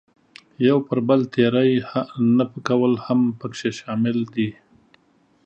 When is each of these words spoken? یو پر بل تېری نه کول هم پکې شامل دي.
یو 0.67 0.77
پر 0.87 0.99
بل 1.07 1.21
تېری 1.33 1.71
نه 2.37 2.45
کول 2.67 2.93
هم 3.05 3.21
پکې 3.39 3.69
شامل 3.79 4.17
دي. 4.33 4.49